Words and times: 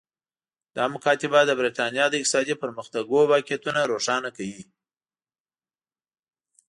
دا 0.75 0.83
مکاتبه 0.93 1.39
د 1.45 1.51
برېټانیا 1.59 2.05
د 2.09 2.13
اقتصادي 2.19 2.55
پرمختګونو 2.63 3.29
واقعیتونه 3.31 3.81
روښانه 3.91 4.29
کوي 4.37 4.63